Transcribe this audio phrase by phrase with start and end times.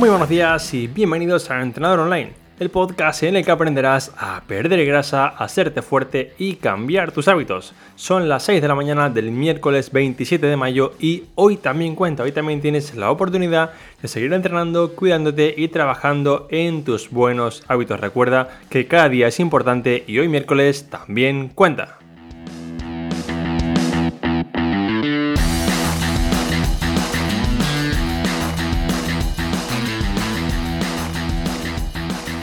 [0.00, 4.40] Muy buenos días y bienvenidos a Entrenador Online, el podcast en el que aprenderás a
[4.46, 7.74] perder grasa, hacerte fuerte y cambiar tus hábitos.
[7.96, 12.22] Son las 6 de la mañana del miércoles 27 de mayo y hoy también cuenta,
[12.22, 18.00] hoy también tienes la oportunidad de seguir entrenando, cuidándote y trabajando en tus buenos hábitos.
[18.00, 21.99] Recuerda que cada día es importante y hoy miércoles también cuenta.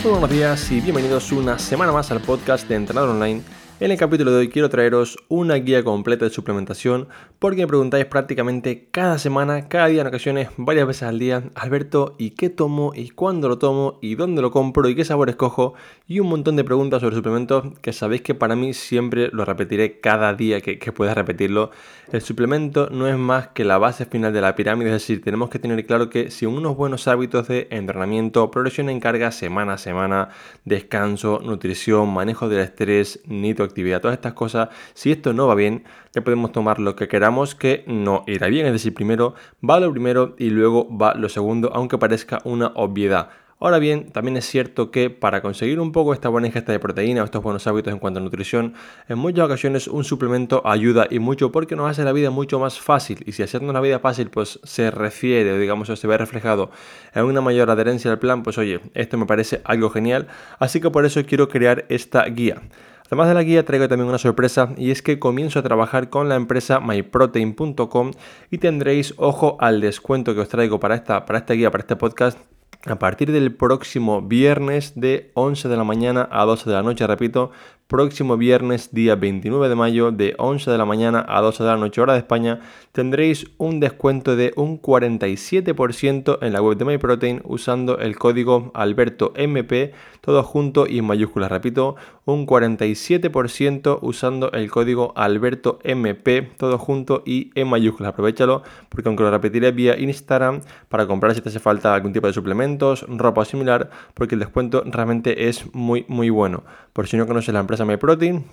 [0.10, 3.42] Buenos días y bienvenidos una semana más al podcast de Entrenador Online
[3.80, 8.05] en el capítulo de hoy quiero traeros una guía completa de suplementación porque me preguntáis
[8.05, 12.91] prácticamente cada semana, cada día en ocasiones, varias veces al día, Alberto, ¿y qué tomo?
[12.95, 14.00] ¿Y cuándo lo tomo?
[14.02, 14.90] ¿Y dónde lo compro?
[14.90, 15.76] ¿Y qué sabor escojo?
[16.08, 20.00] Y un montón de preguntas sobre suplementos que sabéis que para mí siempre lo repetiré
[20.00, 21.69] cada día que, pueda repetirlo.
[22.12, 25.50] El suplemento no es más que la base final de la pirámide, es decir, tenemos
[25.50, 29.78] que tener claro que si unos buenos hábitos de entrenamiento, progresión en carga semana a
[29.78, 30.30] semana,
[30.66, 35.84] descanso, nutrición, manejo del estrés, nitro actividad, todas estas cosas, si esto no va bien,
[36.14, 38.66] ya podemos tomar lo que queramos que no irá bien.
[38.66, 39.36] Es decir, primero
[39.68, 43.30] va lo primero y luego va lo segundo, aunque parezca una obviedad.
[43.59, 47.24] Ahora bien, también es cierto que para conseguir un poco esta buena ingesta de proteína
[47.24, 48.76] o estos buenos hábitos en cuanto a nutrición,
[49.09, 52.80] en muchas ocasiones un suplemento ayuda y mucho porque nos hace la vida mucho más
[52.80, 53.24] fácil.
[53.26, 56.70] Y si hacernos la vida fácil pues se refiere digamos o se ve reflejado
[57.16, 60.28] en una mayor adherencia al plan, pues oye, esto me parece algo genial.
[60.59, 62.62] Así que por eso quiero crear esta guía.
[63.08, 66.27] Además de la guía traigo también una sorpresa y es que comienzo a trabajar con
[66.27, 68.11] la empresa myprotein.com
[68.52, 71.95] y tendréis ojo al descuento que os traigo para esta, para esta guía, para este
[71.95, 72.38] podcast
[72.85, 77.08] a partir del próximo viernes de 11 de la mañana a 12 de la noche,
[77.08, 77.52] repito,
[77.88, 81.78] próximo viernes día 29 de mayo de 11 de la mañana a 12 de la
[81.78, 82.60] noche hora de España
[82.92, 89.94] tendréis un descuento de un 47% en la web de MyProtein usando el código AlbertoMP
[90.20, 91.96] todo junto y en mayúsculas, repito,
[92.26, 99.31] un 47% usando el código AlbertoMP todo junto y en mayúsculas, aprovechalo porque aunque lo
[99.31, 100.59] repetiré vía Instagram
[100.90, 104.84] para comprar si te hace falta algún tipo de suplementos, ropa similar, porque el descuento
[104.86, 106.64] realmente es muy muy bueno.
[106.92, 108.44] Por si no conoces la empresa MyProtein.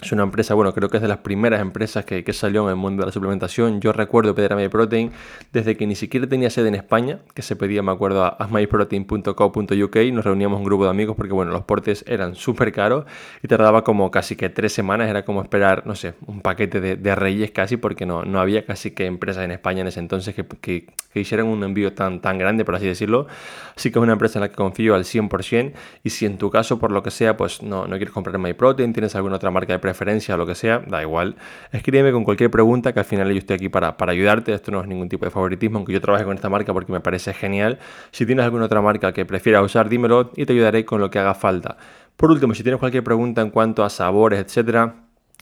[0.00, 2.76] Es una empresa, bueno, creo que es de las primeras empresas que, salió en el
[2.76, 3.80] mundo de la suplementación.
[3.80, 5.12] Yo recuerdo pedir a MyProtein
[5.52, 9.96] desde que ni siquiera tenía sede en España, que se pedía, me acuerdo, a, myprotein.co.uk.
[10.12, 13.04] Nos reuníamos un grupo de amigos porque, bueno, los portes eran súper caros
[13.44, 15.08] y tardaba como casi que tres semanas.
[15.08, 18.90] Era como esperar, no sé, un paquete de, reyes casi, porque no, no había casi
[18.90, 22.64] que empresas en España en ese entonces que, que, hicieran un envío tan, tan grande,
[22.64, 23.28] por así decirlo.
[23.76, 25.74] Así que es una empresa en la que confío al 100%.
[26.02, 28.92] Y si en tu caso, por lo que sea, pues no, no quieres comprar MyProtein,
[28.92, 31.36] tienes alguna otra marca de preferencia o lo que sea, da igual.
[31.72, 34.54] Escríbeme con cualquier pregunta que al final yo estoy aquí para, para ayudarte.
[34.54, 37.00] Esto no es ningún tipo de favoritismo, aunque yo trabaje con esta marca porque me
[37.00, 37.78] parece genial.
[38.10, 41.18] Si tienes alguna otra marca que prefieras usar, dímelo y te ayudaré con lo que
[41.18, 41.76] haga falta.
[42.16, 44.94] Por último, si tienes cualquier pregunta en cuanto a sabores, etcétera,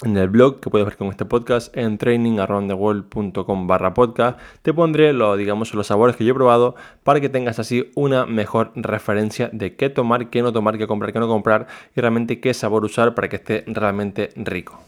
[0.02, 5.12] en el blog que puedes ver con este podcast en trainingaroundtheworld.com barra podcast te pondré
[5.12, 6.74] lo, digamos, los sabores que yo he probado
[7.04, 11.12] para que tengas así una mejor referencia de qué tomar, qué no tomar, qué comprar,
[11.12, 14.80] qué no comprar y realmente qué sabor usar para que esté realmente rico.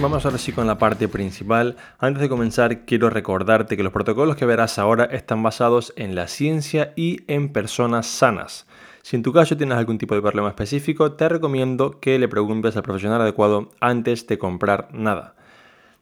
[0.00, 1.76] Vamos ahora sí con la parte principal.
[1.98, 6.28] Antes de comenzar, quiero recordarte que los protocolos que verás ahora están basados en la
[6.28, 8.66] ciencia y en personas sanas.
[9.02, 12.76] Si en tu caso tienes algún tipo de problema específico, te recomiendo que le preguntes
[12.76, 15.34] al profesional adecuado antes de comprar nada.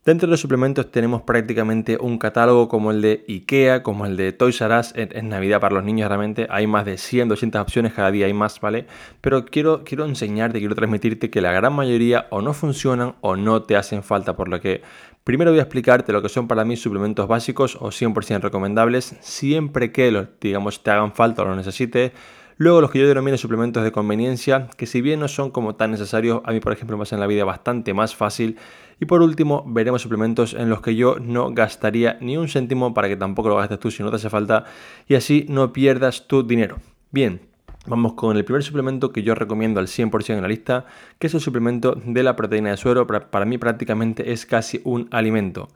[0.03, 4.33] Dentro de los suplementos tenemos prácticamente un catálogo como el de IKEA, como el de
[4.33, 6.47] Toys R Us, en, Navidad para los niños realmente.
[6.49, 8.87] Hay más de 100, 200 opciones, cada día hay más, ¿vale?
[9.21, 13.65] Pero quiero, quiero enseñarte, quiero transmitirte que la gran mayoría o no funcionan o no
[13.65, 14.81] te hacen falta, por lo que
[15.23, 19.93] primero voy a explicarte lo que son para mí suplementos básicos o 100% recomendables, siempre
[19.93, 22.13] que los, digamos, te hagan falta o los necesites
[22.61, 25.93] Luego los que yo denomino suplementos de conveniencia, que si bien no son como tan
[25.93, 28.59] necesarios, a mí por ejemplo me hacen la vida bastante más fácil.
[29.01, 33.09] Y por último veremos suplementos en los que yo no gastaría ni un céntimo para
[33.09, 34.67] que tampoco lo gastes tú si no te hace falta
[35.09, 36.77] y así no pierdas tu dinero.
[37.11, 37.41] Bien,
[37.87, 40.85] Vamos con el primer suplemento que yo recomiendo al 100% en la lista,
[41.19, 43.07] que es el suplemento de la proteína de suero.
[43.07, 45.69] Para mí prácticamente es casi un alimento.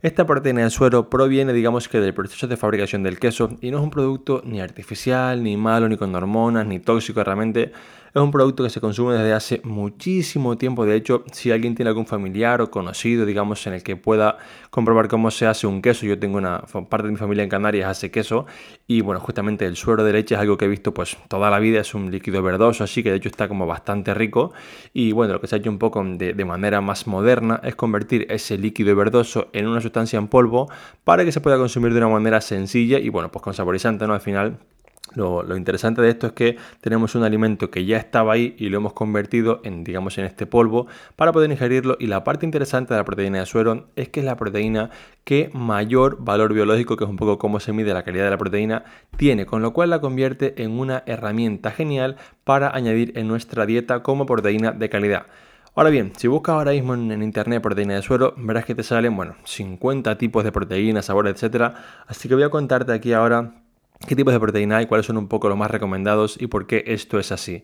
[0.00, 3.78] Esta proteína de suero proviene, digamos que, del proceso de fabricación del queso y no
[3.78, 7.72] es un producto ni artificial, ni malo, ni con hormonas, ni tóxico realmente.
[8.14, 10.86] Es un producto que se consume desde hace muchísimo tiempo.
[10.86, 14.38] De hecho, si alguien tiene algún familiar o conocido, digamos, en el que pueda
[14.70, 17.90] comprobar cómo se hace un queso, yo tengo una parte de mi familia en Canarias
[17.90, 18.46] hace queso
[18.86, 21.58] y bueno, justamente el suero de leche es algo que he visto pues toda la
[21.58, 24.52] vida, es un líquido verdoso así que de hecho está como bastante rico
[24.92, 27.74] y bueno, lo que se ha hecho un poco de, de manera más moderna es
[27.74, 30.70] convertir ese líquido verdoso en una sustancia en polvo
[31.04, 34.14] para que se pueda consumir de una manera sencilla y bueno, pues con saborizante, ¿no?
[34.14, 34.58] Al final
[35.14, 38.78] lo, interesante de esto es que tenemos un alimento que ya estaba ahí y lo
[38.78, 41.96] hemos convertido en, digamos, en este polvo para poder ingerirlo.
[41.98, 44.90] Y la parte interesante de la proteína de suero es que es la proteína
[45.24, 48.38] que mayor valor biológico, que es un poco cómo se mide la calidad de la
[48.38, 48.84] proteína,
[49.16, 54.02] tiene, con lo cual la convierte en una herramienta genial para añadir en nuestra dieta
[54.02, 55.26] como proteína de calidad.
[55.74, 59.14] Ahora bien, si buscas ahora mismo en, internet proteína de suero, verás que te salen,
[59.14, 61.74] bueno, 50 tipos de proteínas, sabores, etc.
[62.08, 63.62] Así que voy a contarte aquí ahora
[64.06, 66.84] qué tipos de proteína hay, cuáles son un poco los más recomendados y por qué
[66.86, 67.62] esto es así.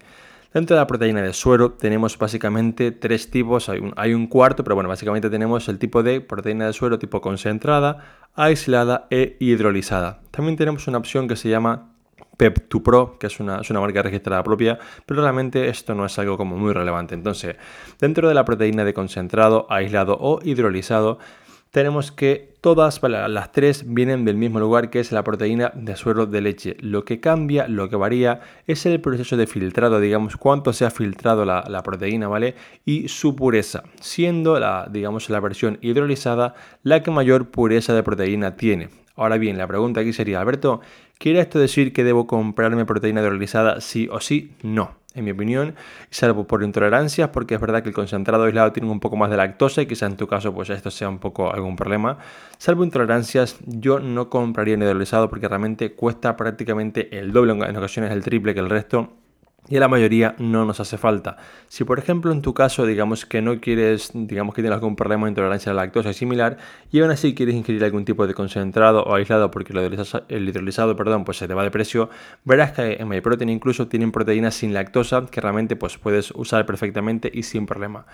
[0.54, 4.88] Dentro de la proteína de suero tenemos básicamente tres tipos, hay un, cuarto, pero bueno,
[4.88, 10.20] básicamente tenemos el tipo de proteína de suero tipo concentrada, aislada e hidrolizada.
[10.30, 11.90] También tenemos una opción que se llama
[12.38, 16.36] Pep2Pro, que es una, es una, marca registrada propia, pero realmente esto no es algo
[16.36, 17.16] como muy relevante.
[17.16, 17.56] Entonces,
[17.98, 21.18] dentro de la proteína de concentrado, aislado o hidrolizado,
[21.74, 26.24] tenemos que todas las tres vienen del mismo lugar que es la proteína de suero
[26.24, 26.76] de leche.
[26.78, 30.90] Lo que cambia, lo que varía es el proceso de filtrado, digamos, cuánto se ha
[30.90, 32.54] filtrado la, proteína, ¿vale?
[32.84, 36.54] Y su pureza, siendo la, digamos, la versión hidrolizada
[36.84, 38.90] la que mayor pureza de proteína tiene.
[39.16, 40.80] Ahora bien, la pregunta aquí sería, Alberto,
[41.18, 44.52] ¿quiere esto decir que debo comprarme proteína hidrolizada sí o sí?
[44.62, 45.74] No en mi opinión,
[46.10, 49.36] salvo por intolerancias, porque es verdad que el concentrado aislado tiene un poco más de
[49.36, 52.18] lactosa y quizá en tu caso pues esto sea un poco algún problema.
[52.58, 58.22] Salvo intolerancias, yo no compraría hidrolizado porque realmente cuesta prácticamente el doble, en ocasiones el
[58.22, 59.12] triple que el resto
[59.68, 61.36] y a la mayoría no nos hace falta.
[61.68, 65.26] Si por ejemplo en tu caso digamos que no quieres, digamos que tienes algún problema
[65.26, 66.58] de intolerancia a la lactosa similar
[66.90, 69.72] y aún así quieres ingerir algún tipo de concentrado o aislado porque
[70.28, 72.10] el hidrolizado perdón, pues se te va de precio,
[72.44, 77.30] verás que en MyProtein incluso tienen proteínas sin lactosa que realmente pues puedes usar perfectamente
[77.32, 78.06] y sin problema.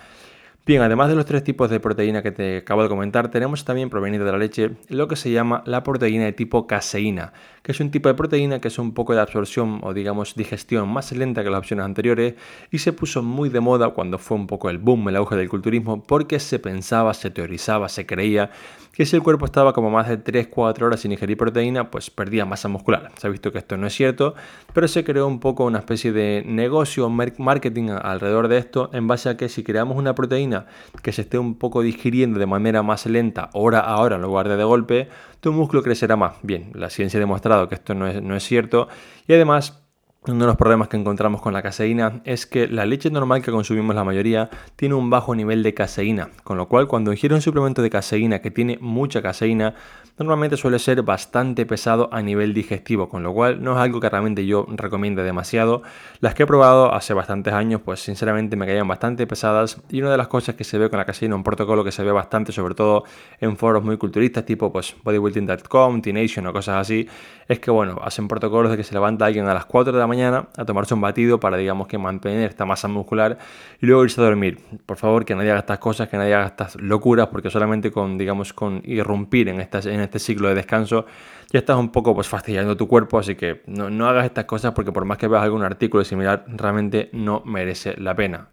[0.67, 3.89] Bien, además de los tres tipos de proteína que te acabo de comentar, tenemos también
[3.89, 7.81] proveniente de la leche lo que se llama la proteína de tipo caseína, que es
[7.81, 11.43] un tipo de proteína que es un poco de absorción o digamos digestión más lenta
[11.43, 12.35] que las opciones anteriores
[12.71, 15.49] y se puso muy de moda cuando fue un poco el boom, el auge del
[15.49, 18.51] culturismo, porque se pensaba, se teorizaba, se creía
[18.93, 22.45] que si el cuerpo estaba como más de 3-4 horas sin ingerir proteína, pues perdía
[22.45, 23.11] masa muscular.
[23.17, 24.35] Se ha visto que esto no es cierto,
[24.73, 29.29] pero se creó un poco una especie de negocio, marketing alrededor de esto, en base
[29.29, 30.67] a que si creamos una proteína
[31.03, 34.49] que se esté un poco digiriendo de manera más lenta, hora a hora en lugar
[34.49, 35.09] de de golpe,
[35.41, 36.35] tu músculo crecerá más.
[36.43, 38.89] Bien, la ciencia ha demostrado que esto no es, no es cierto
[39.27, 39.83] y además
[40.27, 43.51] uno de los problemas que encontramos con la caseína es que la leche normal que
[43.51, 47.41] consumimos la mayoría tiene un bajo nivel de caseína, con lo cual cuando ingiere un
[47.41, 49.75] suplemento de caseína que tiene mucha caseína,
[50.19, 54.11] normalmente suele ser bastante pesado a nivel digestivo, con lo cual no es algo que
[54.11, 55.83] realmente yo recomiende demasiado.
[56.21, 60.11] Las que he probado hace bastantes años, pues sinceramente me caían bastante pesadas y una
[60.11, 62.53] de las cosas que se ve con la caseína, un protocolo que se ve bastante,
[62.53, 63.05] sobre todo
[63.41, 67.09] en foros muy culturistas tipo pues bodybuilding.com, T-Nation o cosas así,
[67.49, 70.10] es que bueno, hacen protocolos de que se levanta alguien a las 4 de la
[70.11, 73.39] mañana a tomarse un batido para, digamos, que mantener esta masa muscular
[73.81, 74.59] y luego irse a dormir.
[74.85, 78.19] Por favor, que nadie haga estas cosas, que nadie haga estas locuras, porque solamente con,
[78.19, 81.07] digamos, con irrumpir en, en este ciclo de descanso
[81.53, 84.73] ya estás un poco pues fastidiando tu cuerpo, así que no, no hagas estas cosas
[84.73, 88.49] porque por más que veas algún artículo similar, realmente no merece la pena.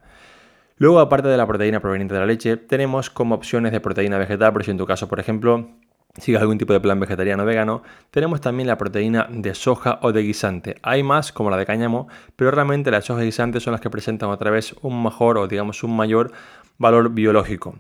[0.77, 4.53] Luego, aparte de la proteína proveniente de la leche, tenemos como opciones de proteína vegetal,
[4.53, 5.69] pero si en tu caso, por ejemplo,
[6.17, 10.11] sigas algún tipo de plan vegetariano o vegano, tenemos también la proteína de soja o
[10.11, 10.75] de guisante.
[10.81, 13.89] Hay más, como la de cáñamo, pero realmente las soja y guisantes son las que
[13.89, 16.31] presentan otra vez un mejor o digamos un mayor
[16.77, 17.75] valor biológico.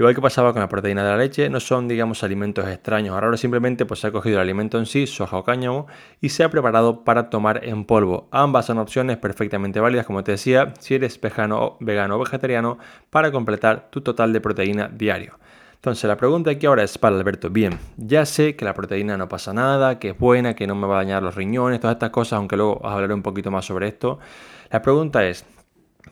[0.00, 3.12] Igual que pasaba con la proteína de la leche, no son, digamos, alimentos extraños.
[3.12, 5.88] Ahora simplemente pues, se ha cogido el alimento en sí, soja o cáñamo,
[6.22, 8.26] y se ha preparado para tomar en polvo.
[8.30, 12.78] Ambas son opciones perfectamente válidas, como te decía, si eres vegano, vegano o vegetariano,
[13.10, 15.38] para completar tu total de proteína diario.
[15.80, 19.30] Entonces la pregunta aquí ahora es para Alberto, bien, ya sé que la proteína no
[19.30, 22.10] pasa nada, que es buena, que no me va a dañar los riñones, todas estas
[22.10, 24.18] cosas, aunque luego hablaré un poquito más sobre esto.
[24.70, 25.46] La pregunta es,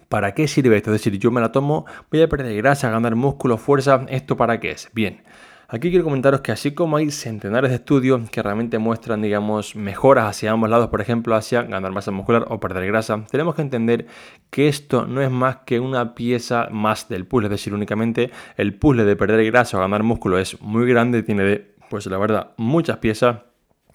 [0.08, 0.94] ¿para qué sirve esto?
[0.94, 4.58] Es decir, yo me la tomo, voy a perder grasa, ganar músculo, fuerza, ¿esto para
[4.58, 4.88] qué es?
[4.94, 5.22] Bien.
[5.70, 10.25] Aquí quiero comentaros que así como hay centenares de estudios que realmente muestran, digamos, mejoras
[10.25, 14.06] hacia ambos lados, por ejemplo, hacia ganar masa muscular o perder grasa, tenemos que entender
[14.48, 18.72] que esto no es más que una pieza más del puzzle, es decir, únicamente el
[18.76, 22.52] puzzle de perder grasa o ganar músculo es muy grande, tiene de, pues la verdad,
[22.56, 23.37] muchas piezas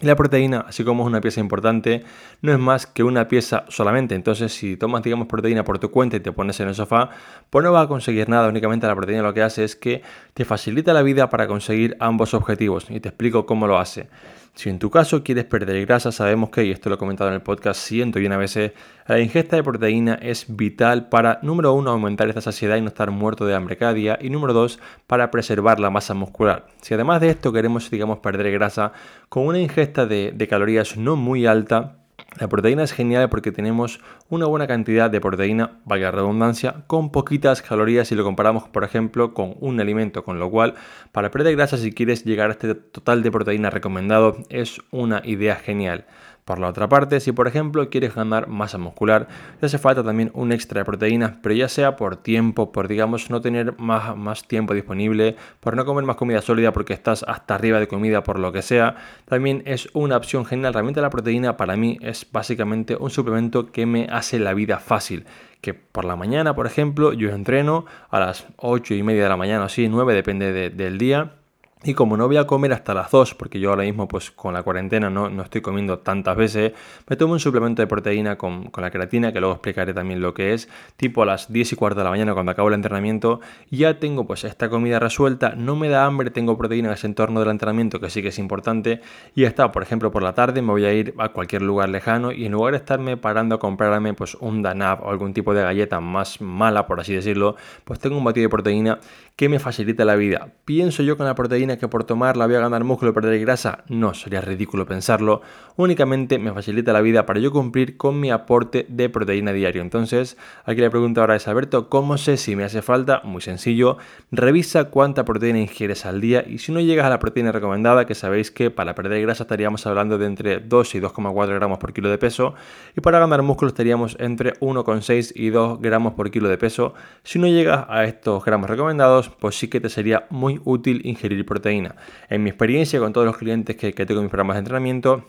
[0.04, 2.04] Y la proteína, así como es una pieza importante,
[2.42, 4.16] no es más que una pieza solamente.
[4.16, 7.10] Entonces, si tomas, digamos, proteína por tu cuenta y te pones en el sofá,
[7.50, 8.50] pues no vas a conseguir nada.
[8.50, 10.02] Únicamente la proteína lo que hace es que
[10.34, 12.88] te facilita la vida para conseguir ambos objetivos.
[12.90, 14.10] Y te explico cómo lo hace.
[14.56, 17.34] Si en tu caso quieres perder grasa, sabemos que, y esto lo he comentado en
[17.36, 18.74] el podcast ciento y una veces,
[19.08, 23.10] la ingesta de proteína es vital para, número uno, aumentar esta saciedad y no estar
[23.10, 26.68] muerto de hambre cada día, y número dos, para preservar la masa muscular.
[26.82, 28.94] Si además de esto queremos, digamos, perder grasa
[29.28, 32.03] con una ingesta de, de calorías no muy alta,
[32.40, 34.00] la proteína es genial porque tenemos
[34.30, 38.84] una buena cantidad de proteína, valga la redundancia, con poquitas calorías si lo comparamos, por
[38.84, 40.74] ejemplo, con un alimento, con lo cual
[41.12, 45.56] para perder grasa si quieres llegar a este total de proteína recomendado es una idea
[45.56, 46.06] genial.
[46.46, 49.30] Por la otra parte, si por ejemplo quieres ganar masa muscular,
[49.62, 53.30] te hace falta también un extra de proteínas, pero ya sea por tiempo, por digamos
[53.30, 57.56] no tener más, más tiempo disponible, por no comer más comida sólida porque estás hasta
[57.56, 60.74] arriba de comida por lo que sea, también es una opción genial.
[60.74, 65.26] Realmente la proteína para mí es básicamente un suplemento que me hace la vida fácil
[65.62, 69.38] que por la mañana, por ejemplo, yo entreno a las 8 y media de la
[69.38, 71.36] mañana o así, 9, depende del día
[71.84, 74.54] y como no voy a comer hasta las 2, porque yo ahora mismo pues con
[74.54, 76.74] la cuarentena no, no estoy comiendo tantas veces,
[77.08, 80.34] me tomo un suplemento de proteína con, con, la creatina, que luego explicaré también lo
[80.34, 83.42] que es, tipo a las 10 y cuarto de la mañana cuando acabo el entrenamiento,
[83.70, 87.40] ya tengo pues esta comida resuelta, no me da hambre, tengo proteína en ese entorno
[87.40, 89.02] del entrenamiento, que sí que es importante,
[89.36, 92.32] y está, por ejemplo, por la tarde me voy a ir a cualquier lugar lejano
[92.32, 95.64] y en lugar de estarme parando a comprarme pues un Danab o algún tipo de
[95.64, 99.00] galleta más mala, por así decirlo, pues tengo un batido de proteína
[99.36, 100.54] que me facilita la vida.
[100.64, 103.84] Pienso yo con la proteína que por tomarla voy a ganar músculo y perder grasa.
[103.88, 105.42] No, sería ridículo pensarlo.
[105.76, 109.82] Únicamente me facilita la vida para yo cumplir con mi aporte de proteína diario.
[109.82, 113.22] Entonces, aquí la pregunta ahora es, Alberto, ¿cómo sé si me hace falta?
[113.24, 113.98] Muy sencillo.
[114.32, 118.14] Revisa cuánta proteína ingieres al día y si no llegas a la proteína recomendada, que
[118.14, 122.10] sabéis que para perder grasa estaríamos hablando de entre 2 y 2,4 gramos por kilo
[122.10, 122.54] de peso
[122.96, 126.94] y para ganar músculo estaríamos entre 1,6 y 2 gramos por kilo de peso.
[127.24, 131.46] Si no llegas a estos gramos recomendados, pues sí que te sería muy útil ingerir
[131.46, 131.96] proteína.
[132.30, 135.26] En mi experiencia con todos los clientes que, tengo en mis programas de entrenamiento,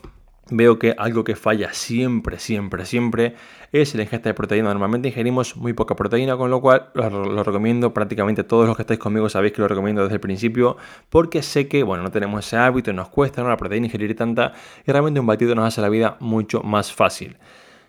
[0.51, 3.35] veo que algo que falla siempre, siempre, siempre
[3.73, 4.71] es la ingesta de proteína.
[4.71, 9.01] Normalmente ingerimos muy poca proteína, con lo cual lo, recomiendo prácticamente todos los que estáis
[9.01, 10.77] conmigo sabéis que lo recomiendo desde el principio,
[11.09, 13.49] porque sé que, bueno, no tenemos ese hábito, nos cuesta ¿no?
[13.49, 14.53] la proteína ingerir tanta
[14.87, 17.37] y realmente un batido nos hace la vida mucho más fácil.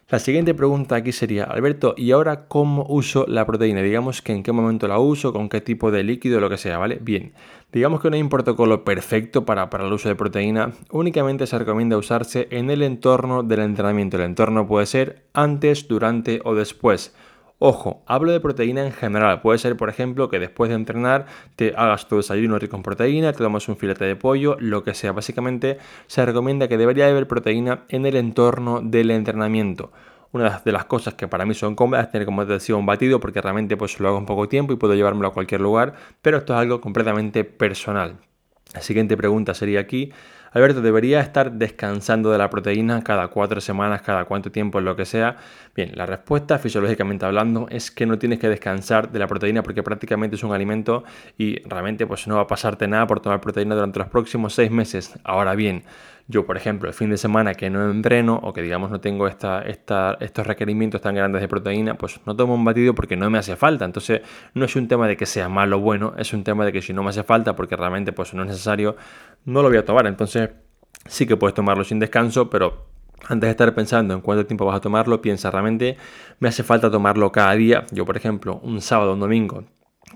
[0.08, 3.82] La siguiente pregunta aquí sería, Alberto, ¿y ahora cómo uso la proteína?
[3.82, 6.78] Digamos que en qué momento la uso, con qué tipo de líquido, lo que sea,
[6.78, 7.00] ¿vale?
[7.02, 7.34] Bien,
[7.74, 11.58] digamos que no hay un protocolo perfecto para, para el uso de proteína, únicamente se
[11.58, 14.18] recomienda usarse en el entorno del entrenamiento.
[14.18, 17.16] El entorno puede ser antes, durante o después.
[17.58, 19.40] Ojo, hablo de proteína en general.
[19.40, 23.32] Puede ser, por ejemplo, que después de entrenar te hagas tu desayuno rico en proteína,
[23.32, 25.14] te tomas un filete de pollo, lo que sea.
[25.14, 29.94] Básicamente se recomienda que debería haber proteína en el entorno del entrenamiento.
[30.34, 32.86] Una de las cosas que para mí son cómodas es tener, como te decía, un
[32.86, 35.94] batido porque realmente pues lo hago en poco tiempo y puedo llevármelo a cualquier lugar,
[36.22, 38.18] pero esto es algo completamente personal.
[38.74, 40.12] La siguiente pregunta sería aquí,
[40.56, 45.04] Alberto, ¿debería estar descansando de la proteína cada cuatro semanas, cada cuánto tiempo, lo que
[45.04, 45.36] sea?
[45.76, 49.84] Bien, la respuesta, fisiológicamente hablando, es que no tienes que descansar de la proteína porque
[49.84, 51.04] prácticamente es un alimento
[51.38, 54.72] y realmente pues no va a pasarte nada por tomar proteína durante los próximos seis
[54.72, 55.20] meses.
[55.26, 55.84] Ahora bien,
[56.28, 59.28] yo, por ejemplo, el fin de semana que no entreno o que digamos no tengo
[59.28, 63.56] estos requerimientos tan grandes de proteína, pues no tomo un batido porque no me hace
[63.56, 63.86] falta.
[63.86, 64.22] Entonces,
[64.56, 66.82] no es un tema de que sea malo o bueno, es un tema de que
[66.82, 68.96] si no me hace falta porque realmente pues no es necesario,
[69.46, 70.08] no lo voy a tomar.
[70.08, 70.50] Entonces,
[71.06, 72.88] sí que puedes tomarlo sin descanso, pero
[73.28, 75.96] antes de estar pensando en cuánto tiempo vas a tomarlo, piensa realmente,
[76.40, 77.86] me hace falta tomarlo cada día.
[77.92, 79.64] Yo, por ejemplo, un sábado, un domingo,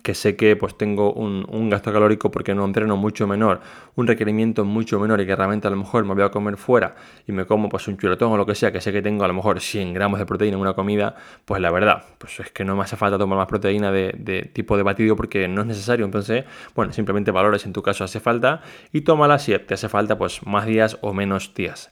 [0.03, 3.61] que sé que pues tengo un, gasto calórico porque no entreno mucho menor,
[3.95, 6.95] un requerimiento mucho menor y que realmente a lo mejor me voy a comer fuera
[7.27, 9.27] y me como pues un chuletón o lo que sea, que sé que tengo a
[9.27, 11.15] lo mejor 100 gramos de proteína en una comida,
[11.45, 14.43] pues la verdad, pues es que no me hace falta tomar más proteína de, de
[14.43, 18.19] tipo de batido porque no es necesario, entonces, bueno, simplemente valores en tu caso hace
[18.19, 18.61] falta
[18.93, 21.91] y tómala si te hace falta pues más días o menos días.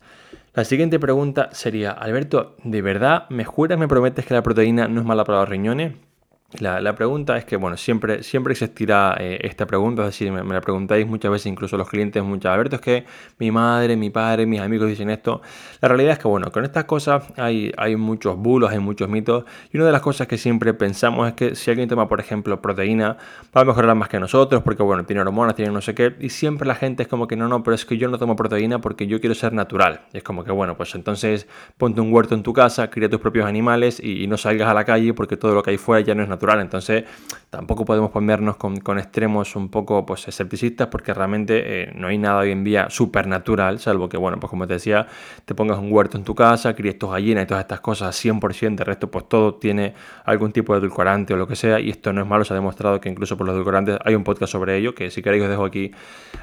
[0.54, 5.02] La siguiente pregunta sería, Alberto, ¿de verdad me juras, me prometes que la proteína no
[5.02, 6.07] es mala para los riñones?
[6.54, 10.62] La, pregunta es que, bueno, siempre, siempre existirá eh, esta pregunta, es decir, me, la
[10.62, 13.06] preguntáis muchas veces, incluso los clientes, muchas Alberto, es que
[13.38, 15.42] mi madre, mi padre, mis amigos dicen esto.
[15.82, 19.44] La realidad es que, bueno, con estas cosas hay, hay muchos bulos, hay muchos mitos,
[19.74, 22.62] y una de las cosas que siempre pensamos es que si alguien toma, por ejemplo,
[22.62, 23.18] proteína,
[23.56, 26.30] va a mejorar más que nosotros, porque, bueno, tiene hormonas, tiene no sé qué, y
[26.30, 28.80] siempre la gente es como que no, no, pero es que yo no tomo proteína
[28.80, 30.06] porque yo quiero ser natural.
[30.14, 31.46] Y es como que, bueno, pues entonces
[31.78, 34.74] ponte un huerto en tu casa, cría tus propios animales y, y no salgas a
[34.74, 37.06] la calle porque todo lo que hay fuera ya no es natural Entonces,
[37.50, 42.40] tampoco podemos ponernos con, extremos un poco pues, escepticistas porque realmente eh, no hay nada
[42.40, 45.08] hoy en día supernatural, salvo que, bueno, pues como te decía,
[45.46, 48.76] te pongas un huerto en tu casa, críes tus gallinas y todas estas cosas 100%,
[48.76, 49.94] de resto, pues todo tiene
[50.26, 52.56] algún tipo de edulcorante o lo que sea, y esto no es malo, se ha
[52.56, 55.50] demostrado que incluso por los edulcorantes hay un podcast sobre ello, que si queréis os
[55.50, 55.92] dejo aquí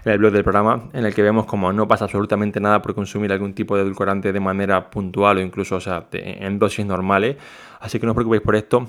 [0.05, 2.95] en el blog del programa, en el que vemos como no pasa absolutamente nada por
[2.95, 7.37] consumir algún tipo de edulcorante de manera puntual o incluso, o sea, en dosis normales,
[7.81, 8.89] así que no os preocupéis por esto,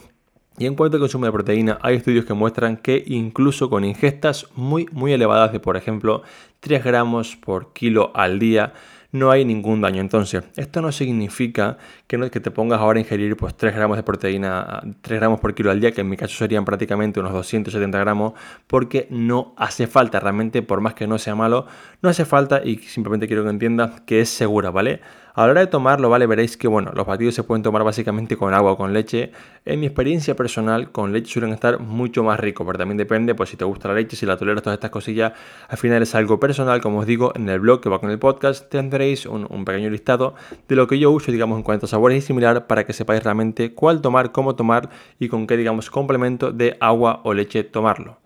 [0.58, 4.48] y en cuanto al consumo de proteína, hay estudios que muestran que incluso con ingestas
[4.56, 6.24] muy, muy elevadas de, por ejemplo,
[6.62, 8.74] 3 gramos por kilo al día,
[9.12, 10.02] no hay ningún daño.
[10.02, 13.98] Entonces, esto no significa que, no, que te pongas ahora a ingerir pues, 3 gramos
[13.98, 17.34] de proteína, 3 gramos por kilo al día, que en mi caso serían prácticamente unos
[17.34, 18.34] 270 gramos,
[18.68, 21.66] porque no hace falta, realmente, por más que no sea malo,
[22.02, 25.02] no hace falta y simplemente quiero que entiendas que es segura, ¿vale?
[25.38, 26.28] A la hora de tomarlo, ¿vale?
[26.28, 29.34] Veréis que, bueno, los batidos se pueden tomar básicamente con agua o con leche.
[29.66, 33.50] En mi experiencia personal, con leche suelen estar mucho más ricos, pero también depende, pues
[33.50, 35.34] si te gusta la leche, si la toleras, todas estas cosillas.
[35.68, 38.18] Al final es algo personal, como os digo, en el blog que va con el
[38.18, 40.36] podcast tendréis un, pequeño listado
[40.70, 43.22] de lo que yo uso, digamos, en cuanto a sabores y similar, para que sepáis
[43.22, 44.90] realmente cuál tomar, cómo tomar
[45.20, 48.20] y con qué, digamos, complemento de agua o leche tomarlo.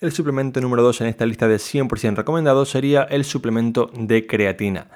[0.00, 4.88] El suplemento número 2 en esta lista de 100% recomendados sería el suplemento de creatina.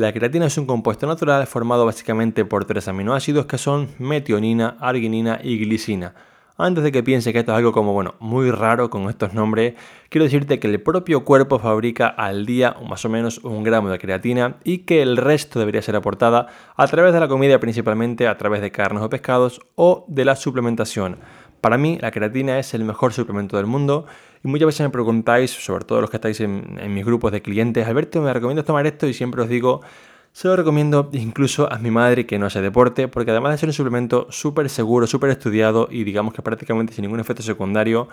[0.00, 5.38] La creatina es un compuesto natural formado básicamente por tres aminoácidos que son metionina, arginina
[5.44, 6.14] y glicina.
[6.56, 9.74] Antes de que piense que esto es algo como, bueno, muy raro con estos nombres,
[10.08, 13.98] quiero decirte que el propio cuerpo fabrica al día más o menos un gramo de
[13.98, 18.38] creatina y que el resto debería ser aportada a través de la comida, principalmente a
[18.38, 21.18] través de carnes o pescados o de la suplementación.
[21.60, 24.06] Para mí, la creatina es el mejor suplemento del mundo
[24.42, 27.86] y muchas veces me preguntáis, sobre todo los que estáis en, mis grupos de clientes,
[27.86, 29.06] Alberto, ¿me recomiendas tomar esto?
[29.06, 29.82] Y siempre os digo,
[30.32, 33.68] se lo recomiendo incluso a mi madre que no hace deporte, porque además de ser
[33.68, 38.08] un suplemento súper seguro, súper estudiado y digamos que prácticamente sin ningún efecto secundario,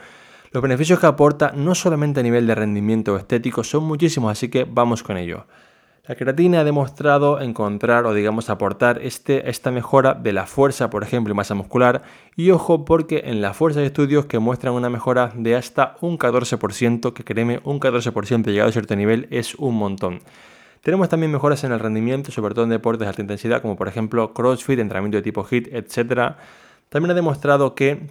[0.52, 4.66] los beneficios que aporta no solamente a nivel de rendimiento estético son muchísimos, así que
[4.70, 5.46] vamos con ello.
[6.08, 11.04] La creatina ha demostrado encontrar o digamos aportar este, esta mejora de la fuerza, por
[11.04, 12.04] ejemplo, y masa muscular.
[12.38, 16.18] Y ojo porque en la fuerza hay estudios que muestran una mejora de hasta un
[16.18, 20.22] 14%, que créeme, un 14% llegado a cierto nivel es un montón.
[20.82, 23.90] Tenemos también mejoras en el rendimiento, sobre todo en deportes de alta intensidad, como por
[23.90, 26.36] ejemplo CrossFit, entrenamiento de tipo HIIT, etc.
[26.88, 28.08] También ha demostrado que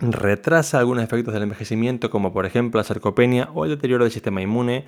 [0.00, 4.40] retrasa algunos efectos del envejecimiento, como por ejemplo la sarcopenia o el deterioro del sistema
[4.40, 4.84] inmune,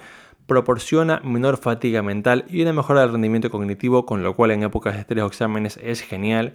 [0.50, 4.94] proporciona menor fatiga mental y una mejora del rendimiento cognitivo, con lo cual en épocas
[4.94, 6.54] de estrés o exámenes es genial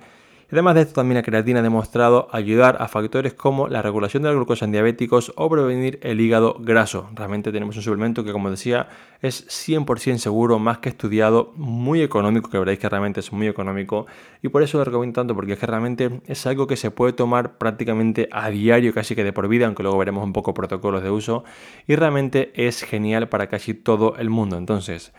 [0.51, 4.29] Además de esto, también la creatina ha demostrado ayudar a factores como la regulación de
[4.29, 7.09] la glucosa en diabéticos o prevenir el hígado graso.
[7.15, 8.87] Realmente tenemos un suplemento que, como decía,
[9.21, 14.05] es 100% seguro, más que estudiado, muy económico, que veréis que realmente es muy económico.
[14.43, 17.13] Y por eso lo recomiendo tanto, porque es que realmente es algo que se puede
[17.13, 21.01] tomar prácticamente a diario, casi que de por vida, aunque luego veremos un poco protocolos
[21.01, 21.43] de uso.
[21.87, 24.57] Y realmente es genial para casi todo el mundo.
[24.57, 25.11] Entonces,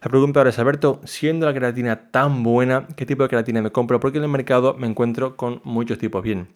[0.00, 3.70] la pregunta ahora es, Alberto, siendo la creatina tan buena, ¿qué tipo de creatina me
[3.70, 4.00] compro?
[4.00, 6.22] Porque en el mercado me encuentro con muchos tipos.
[6.22, 6.48] Bien,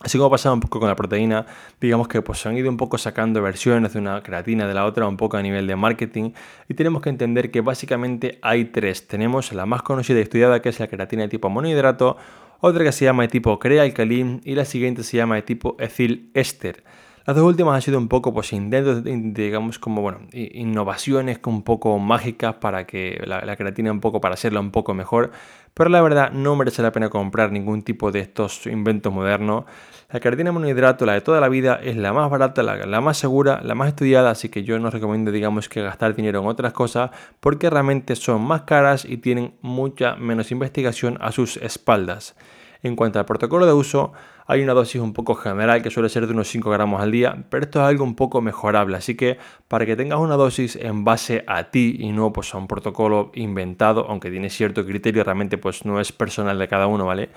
[0.00, 1.44] Así como ha pasado un poco con la proteína,
[1.80, 4.84] digamos que pues se han ido un poco sacando versiones de una creatina de la
[4.84, 6.30] otra, un poco a nivel de marketing,
[6.68, 9.08] y tenemos que entender que básicamente hay tres.
[9.08, 12.16] Tenemos la más conocida y estudiada que es la creatina de tipo monohidrato,
[12.60, 15.76] otra que se llama de tipo crea alcalín y la siguiente se llama de tipo
[15.80, 16.84] etil éster.
[17.28, 21.98] Las dos últimas han sido un poco pues, intentos, digamos, como bueno, innovaciones un poco
[21.98, 25.30] mágicas para que la, creatina un poco, para hacerla un poco mejor,
[25.74, 29.66] pero la verdad no merece la pena comprar ningún tipo de estos inventos modernos.
[30.10, 33.18] La creatina monohidrato, la de toda la vida, es la más barata, la, la más
[33.18, 36.72] segura, la más estudiada, así que yo no recomiendo, digamos, que gastar dinero en otras
[36.72, 37.10] cosas,
[37.40, 42.36] porque realmente son más caras y tienen mucha menos investigación a sus espaldas.
[42.82, 44.12] En cuanto al protocolo de uso,
[44.50, 47.44] hay una dosis un poco general que suele ser de unos 5 gramos al día,
[47.50, 48.96] pero esto es algo un poco mejorable.
[48.96, 49.36] Así que
[49.68, 53.30] para que tengas una dosis en base a ti y no pues, a un protocolo
[53.34, 57.28] inventado, aunque tiene cierto criterio, realmente pues no es personal de cada uno, ¿vale?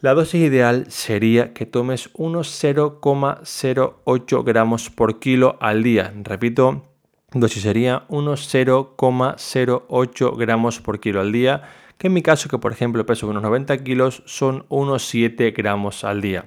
[0.00, 6.14] La dosis ideal sería que tomes unos 0,08 gramos por kilo al día.
[6.22, 6.84] Repito,
[7.32, 11.64] dosis sería unos 0,08 gramos por kilo al día
[11.98, 16.04] que en mi caso, que por ejemplo peso unos 90 kilos, son unos 7 gramos
[16.04, 16.46] al día.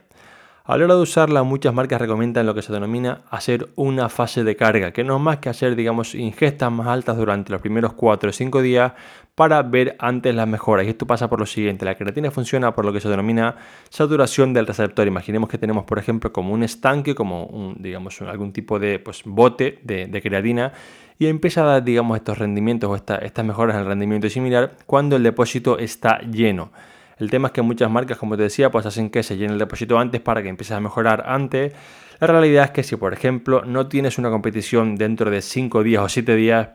[0.67, 4.43] A la hora de usarla, muchas marcas recomiendan lo que se denomina hacer una fase
[4.43, 7.93] de carga, que no es más que hacer, digamos, ingestas más altas durante los primeros
[7.93, 8.93] 4 o 5 días
[9.35, 10.87] para ver antes las mejoras.
[10.87, 13.57] Y esto pasa por lo siguiente, la creatina funciona por lo que se denomina
[13.89, 15.05] saturación del receptor.
[15.05, 19.21] Imaginemos que tenemos, por ejemplo, como un estanque, como un, digamos, algún tipo de pues,
[19.23, 20.73] bote de, de creatina
[21.17, 25.15] y empieza a dar, digamos, estos rendimientos o estas mejoras en el rendimiento similar cuando
[25.15, 26.71] el depósito está lleno.
[27.17, 29.59] El tema es que muchas marcas, como te decía, pues hacen que se llene el
[29.59, 31.73] depósito antes para que empieces a mejorar antes.
[32.19, 36.03] La realidad es que si, por ejemplo, no tienes una competición dentro de 5 días
[36.03, 36.69] o 7 días,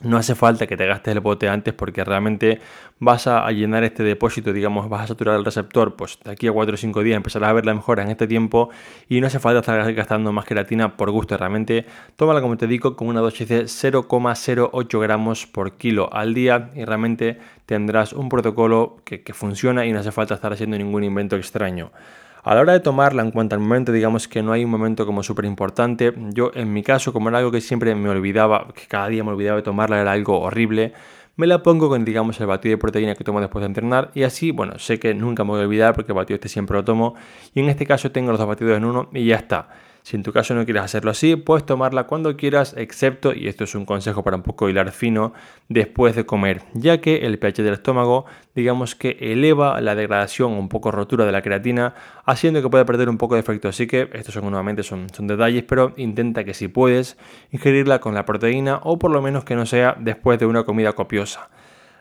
[0.00, 2.60] no hace falta que te gastes el bote antes porque realmente
[2.98, 6.52] vas a llenar este depósito, digamos, vas a saturar el receptor, pues de aquí a
[6.52, 8.70] 4 o 5 días empezarás a ver la mejora en este tiempo
[9.08, 12.96] y no hace falta estar gastando más queratina por gusto, realmente tómala como te digo
[12.96, 18.96] con una dosis de 0,08 gramos por kilo al día y realmente tendrás un protocolo
[19.04, 21.92] que, que funciona y no hace falta estar haciendo ningún invento extraño.
[22.46, 25.06] A la hora de tomarla, en cuanto al momento, digamos que no hay un momento
[25.06, 26.12] como súper importante.
[26.34, 29.30] Yo, en mi caso, como era algo que siempre me olvidaba, que cada día me
[29.30, 30.92] olvidaba de tomarla, era algo horrible,
[31.36, 34.24] me la pongo con, digamos, el batido de proteína que tomo después de entrenar y
[34.24, 36.84] así, bueno, sé que nunca me voy a olvidar porque el batido este siempre lo
[36.84, 37.14] tomo
[37.54, 39.70] y en este caso tengo los dos batidos en uno y ya está.
[40.04, 43.64] Si en tu caso no quieres hacerlo así, puedes tomarla cuando quieras, excepto, y esto
[43.64, 45.32] es un consejo para un poco hilar fino,
[45.70, 50.58] después de comer, ya que el pH del estómago, digamos que eleva la degradación o
[50.58, 51.94] un poco rotura de la creatina,
[52.26, 53.66] haciendo que pueda perder un poco de efecto.
[53.68, 57.16] Así que estos son nuevamente son, son detalles, pero intenta que si puedes
[57.50, 60.92] ingerirla con la proteína o por lo menos que no sea después de una comida
[60.92, 61.48] copiosa.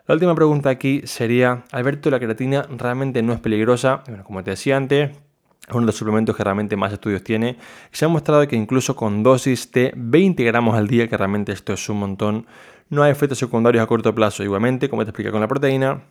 [0.08, 4.04] La última pregunta aquí sería, Alberto, ¿la creatina realmente no es peligrosa?
[4.10, 5.12] Bueno, como te decía antes,
[5.70, 7.58] uno de los suplementos que realmente más estudios tiene.
[7.92, 11.74] Se ha mostrado que incluso con dosis de 20 gramos al día, que realmente esto
[11.74, 12.46] es un montón,
[12.90, 14.44] no hay efectos secundarios a corto plazo.
[14.44, 16.04] Igualmente, como te expliqué con la proteína,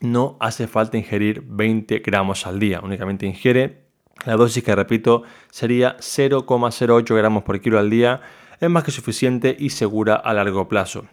[0.00, 2.80] no hace falta ingerir 20 gramos al día.
[2.82, 3.88] Únicamente ingiere
[4.24, 8.20] la dosis que, repito, sería 0,08 gramos por kilo al día.
[8.60, 11.06] Es más que suficiente y segura a largo plazo.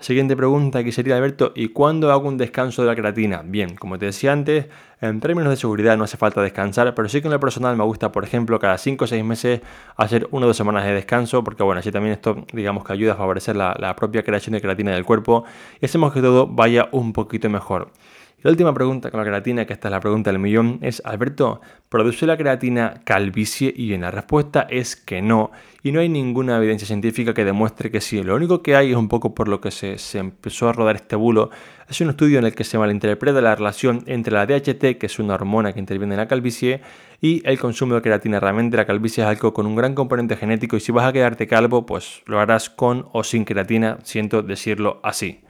[0.00, 3.42] Siguiente pregunta aquí sería, Alberto, ¿y cuándo hago un descanso de la creatina?
[3.44, 4.66] Bien, como te decía antes,
[5.00, 7.84] en términos de seguridad no hace falta descansar, pero sí que en lo personal me
[7.84, 9.60] gusta, por ejemplo, cada 5 o 6 meses
[9.96, 13.12] hacer 1 o 2 semanas de descanso, porque bueno, así también esto, digamos que ayuda
[13.12, 15.44] a favorecer la, la propia creación de creatina del cuerpo
[15.80, 17.90] y hacemos que todo vaya un poquito mejor.
[18.44, 21.62] La última pregunta con la creatina, que esta es la pregunta del millón, es, Alberto,
[21.88, 23.72] ¿produce la creatina calvicie?
[23.74, 25.50] Y en la respuesta es que no,
[25.82, 28.22] y no hay ninguna evidencia científica que demuestre que sí.
[28.22, 30.96] Lo único que hay es un poco por lo que se, se empezó a rodar
[30.96, 31.48] este bulo,
[31.88, 35.18] es un estudio en el que se malinterpreta la relación entre la DHT, que es
[35.18, 36.82] una hormona que interviene en la calvicie,
[37.22, 38.40] y el consumo de creatina.
[38.40, 41.46] Realmente la calvicie es algo con un gran componente genético y si vas a quedarte
[41.46, 45.43] calvo, pues lo harás con o sin creatina, siento decirlo así.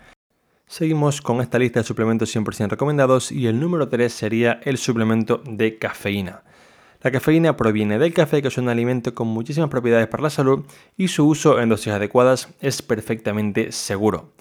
[0.75, 5.41] Seguimos con esta lista de suplementos 100% recomendados y el número 3 sería el suplemento
[5.47, 6.43] de cafeína.
[7.01, 10.65] La cafeína proviene del café, que es un alimento con muchísimas propiedades para la salud
[10.97, 14.33] y su uso en dosis adecuadas es perfectamente seguro.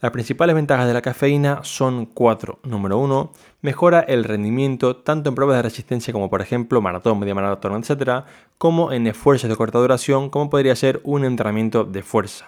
[0.00, 2.60] Las principales ventajas de la cafeína son cuatro.
[2.62, 7.34] Número 1, mejora el rendimiento tanto en pruebas de resistencia como por ejemplo maratón, media
[7.34, 8.26] maratón, etc.,
[8.58, 12.46] como en esfuerzos de corta duración como podría ser un entrenamiento de fuerza.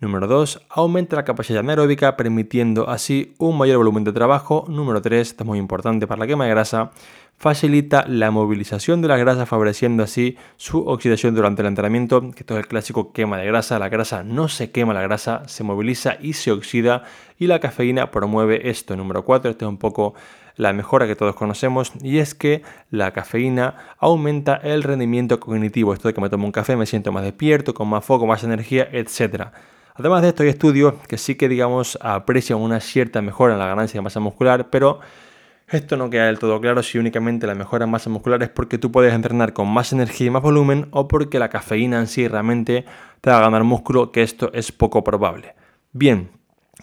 [0.00, 0.66] Número 2.
[0.68, 4.64] Aumenta la capacidad anaeróbica permitiendo así un mayor volumen de trabajo.
[4.68, 5.30] Número 3.
[5.30, 6.92] Esto es muy importante para la quema de grasa.
[7.36, 12.54] Facilita la movilización de la grasa favoreciendo así su oxidación durante el entrenamiento, que esto
[12.54, 13.80] es el clásico quema de grasa.
[13.80, 17.02] La grasa no se quema, la grasa se moviliza y se oxida
[17.36, 18.94] y la cafeína promueve esto.
[18.94, 19.50] Número 4.
[19.50, 20.14] Esto es un poco
[20.54, 25.92] la mejora que todos conocemos y es que la cafeína aumenta el rendimiento cognitivo.
[25.92, 28.44] Esto de que me tomo un café me siento más despierto, con más foco, más
[28.44, 29.52] energía, etcétera.
[29.98, 33.66] Además de esto, hay estudios que sí que, digamos, aprecian una cierta mejora en la
[33.66, 35.00] ganancia de masa muscular, pero
[35.66, 38.78] esto no queda del todo claro si únicamente la mejora en masa muscular es porque
[38.78, 42.28] tú puedes entrenar con más energía y más volumen o porque la cafeína en sí
[42.28, 42.84] realmente
[43.20, 45.56] te va a ganar músculo, que esto es poco probable.
[45.92, 46.30] Bien,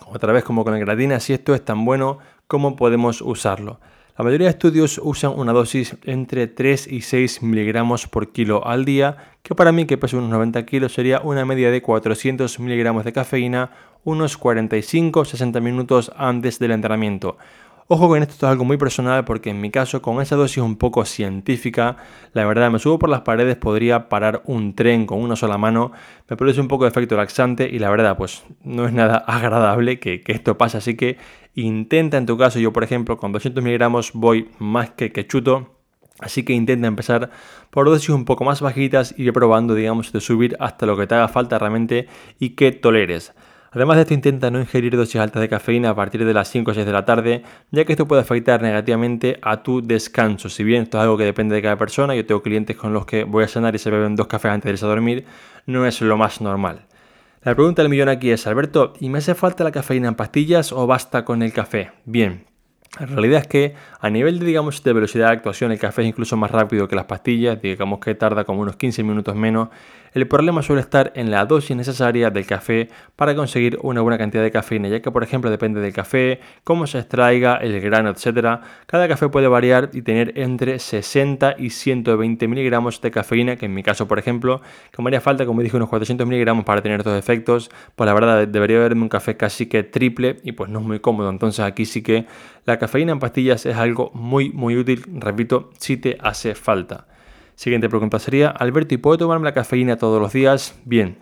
[0.07, 3.79] otra vez como con la creatina, si esto es tan bueno, ¿cómo podemos usarlo?
[4.17, 8.85] La mayoría de estudios usan una dosis entre 3 y 6 miligramos por kilo al
[8.85, 13.03] día, que para mí que peso unos 90 kilos sería una media de 400 miligramos
[13.03, 13.71] de cafeína
[14.05, 17.37] unos 45-60 minutos antes del entrenamiento.
[17.87, 20.57] Ojo con esto, esto es algo muy personal porque en mi caso con esa dosis
[20.57, 21.97] un poco científica,
[22.33, 25.91] la verdad me subo por las paredes, podría parar un tren con una sola mano,
[26.27, 29.99] me produce un poco de efecto laxante y la verdad pues no es nada agradable
[29.99, 31.17] que, esto pase, así que
[31.53, 35.71] intenta en tu caso, yo por ejemplo con 200 miligramos voy más que, que chuto,
[36.19, 37.29] Así que intenta empezar
[37.71, 41.07] por dosis un poco más bajitas y ir probando, digamos, de subir hasta lo que
[41.07, 42.07] te haga falta realmente
[42.39, 43.33] y que toleres.
[43.75, 46.71] Además de esto, intenta no ingerir dosis altas de cafeína a partir de las 5
[46.71, 50.47] o 6 de la tarde, ya que esto puede afectar negativamente a tu descanso.
[50.47, 53.05] Si bien esto es algo que depende de cada persona, yo tengo clientes con los
[53.05, 55.25] que voy a cenar y se beben dos cafés antes de irse a dormir,
[55.65, 56.85] no es lo más normal.
[57.43, 60.71] La pregunta del millón aquí es, Alberto, ¿y me hace falta la cafeína en pastillas
[60.71, 61.91] o basta con el café?
[62.05, 62.45] Bien,
[62.99, 66.07] la realidad es que a nivel de, digamos, de velocidad de actuación el café es
[66.07, 69.67] incluso más rápido que las pastillas, digamos que tarda como unos 15 minutos menos
[70.15, 74.43] El problema suele estar en la dosis necesaria del café para conseguir una buena cantidad
[74.43, 78.61] de cafeína, ya que por ejemplo depende del café, cómo se extraiga, el grano, etc.
[78.85, 83.73] Cada café puede variar y tener entre 60 y 120 miligramos de cafeína, que en
[83.73, 84.61] mi caso por ejemplo,
[84.93, 88.13] que me haría falta como dije unos 400 miligramos para tener estos efectos, pues la
[88.13, 91.59] verdad debería haberme un café casi que triple y pues no es muy cómodo, entonces
[91.59, 92.25] aquí sí que
[92.63, 97.05] la cafeína en pastillas es algo muy muy útil, repito, si te hace falta.
[97.55, 100.77] Siguiente pregunta sería, Alberto, ¿y puedo tomarme la cafeína todos los días?
[100.83, 101.17] Bien,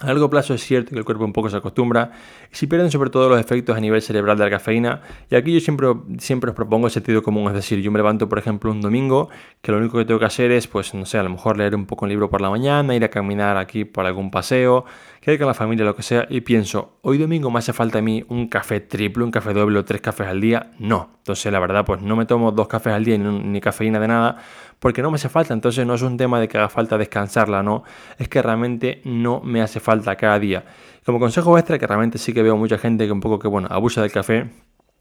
[0.00, 2.10] a largo plazo es cierto que el cuerpo un poco se acostumbra
[2.50, 5.02] y si pierden sobre todo los efectos a nivel cerebral de la cafeína.
[5.30, 8.28] Y aquí yo siempre, siempre os propongo el sentido común, es decir, yo me levanto
[8.28, 9.28] por ejemplo un domingo
[9.62, 11.76] que lo único que tengo que hacer es, pues no sé, a lo mejor leer
[11.76, 14.84] un poco un libro por la mañana, ir a caminar aquí por algún paseo,
[15.20, 18.02] quedar con la familia, lo que sea, y pienso, hoy domingo me hace falta a
[18.02, 20.72] mí un café triple, un café doble o tres cafés al día.
[20.80, 24.00] No, entonces la verdad pues no me tomo dos cafés al día ni, ni cafeína
[24.00, 24.38] de nada
[24.84, 25.54] porque no me hace falta.
[25.54, 27.84] Entonces no es un tema de que haga falta descansarla, no.
[28.18, 30.66] Es que realmente no me hace falta cada día.
[31.06, 33.66] Como consejo extra, que realmente sí que veo mucha gente que un poco que, bueno,
[33.70, 34.50] abusa del café.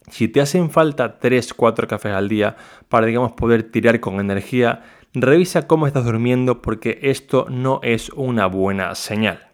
[0.09, 2.55] Si te hacen falta 3, 4 cafés al día
[2.87, 8.45] para, digamos, poder tirar con energía, revisa cómo estás durmiendo porque esto no es una
[8.45, 9.49] buena señal.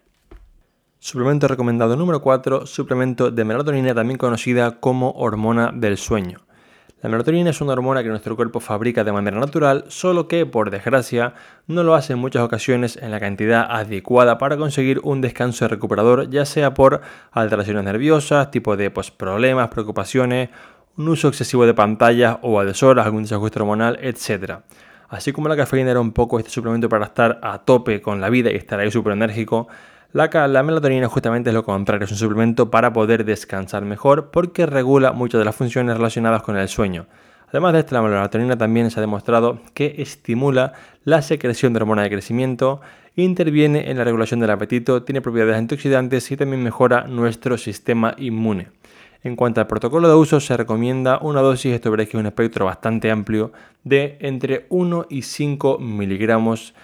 [1.00, 6.38] Suplemento recomendado número 4, suplemento de melatonina también conocida como hormona del sueño.
[7.02, 10.70] La melatonina es una hormona que nuestro cuerpo fabrica de manera natural, solo que, por
[10.70, 11.32] desgracia,
[11.66, 16.28] no lo hace en muchas ocasiones en la cantidad adecuada para conseguir un descanso recuperador,
[16.28, 17.00] ya sea por
[17.32, 20.50] alteraciones nerviosas, tipo de pues, problemas, preocupaciones,
[20.98, 24.58] un uso excesivo de pantallas o adhesoras, algún desajuste hormonal, etc.
[25.08, 28.28] Así como la cafeína era un poco este suplemento para estar a tope con la
[28.28, 29.68] vida y estar ahí súper enérgico,
[30.12, 35.12] la, melatonina justamente es lo contrario, es un suplemento para poder descansar mejor porque regula
[35.12, 37.06] muchas de las funciones relacionadas con el sueño.
[37.48, 40.72] Además de esto, la melatonina también se ha demostrado que estimula
[41.04, 42.80] la secreción de hormona de crecimiento,
[43.16, 48.68] interviene en la regulación del apetito, tiene propiedades antioxidantes y también mejora nuestro sistema inmune.
[49.22, 52.26] En cuanto al protocolo de uso, se recomienda una dosis, esto veréis que es un
[52.26, 53.52] espectro bastante amplio,
[53.84, 56.74] de entre 1 y 5 miligramos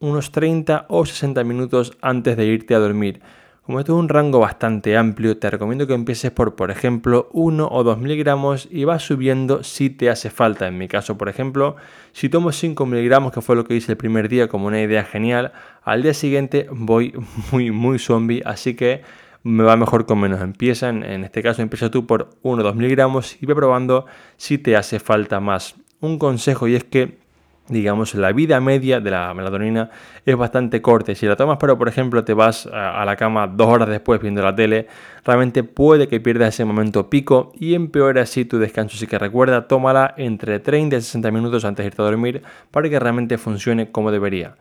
[0.00, 3.20] unos 30 o 60 minutos antes de irte a dormir.
[3.64, 7.66] Como esto es un rango bastante amplio, te recomiendo que empieces por, por ejemplo, 1
[7.70, 10.68] o 2 miligramos y vas subiendo si te hace falta.
[10.68, 11.76] En mi caso, por ejemplo,
[12.12, 15.02] si tomo 5 miligramos, que fue lo que hice el primer día como una idea
[15.02, 15.52] genial,
[15.82, 17.14] al día siguiente voy
[17.52, 19.00] muy, muy zombie, así que
[19.42, 20.42] me va mejor con menos.
[20.42, 24.04] Empieza, en este caso, empieza tú por 1 o 2 miligramos y ve probando
[24.36, 25.74] si te hace falta más.
[26.00, 27.23] Un consejo y es que
[27.68, 29.90] digamos, la vida media de la melatonina
[30.26, 31.14] es bastante corta.
[31.14, 34.42] Si la tomas, pero por ejemplo te vas a la cama dos horas después viendo
[34.42, 34.86] la tele,
[35.24, 38.96] realmente puede que pierdas ese momento pico y empeore así tu descanso.
[38.96, 42.88] Así que recuerda, tómala entre 30 y 60 minutos antes de irte a dormir para
[42.88, 44.56] que realmente funcione como debería.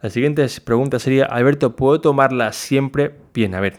[0.00, 3.14] La siguiente pregunta sería, Alberto, ¿puedo tomarla siempre?
[3.34, 3.78] Bien, a ver,